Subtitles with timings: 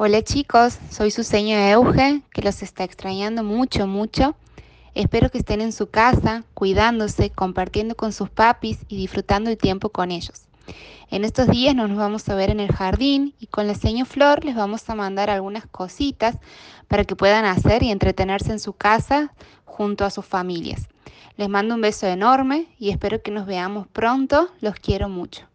[0.00, 4.36] Hola chicos, soy su señor Euge, que los está extrañando mucho, mucho.
[4.94, 9.88] Espero que estén en su casa, cuidándose, compartiendo con sus papis y disfrutando el tiempo
[9.88, 10.42] con ellos.
[11.10, 14.44] En estos días nos vamos a ver en el jardín y con la señor Flor
[14.44, 16.38] les vamos a mandar algunas cositas
[16.86, 19.32] para que puedan hacer y entretenerse en su casa
[19.64, 20.86] junto a sus familias.
[21.36, 24.48] Les mando un beso enorme y espero que nos veamos pronto.
[24.60, 25.48] Los quiero mucho.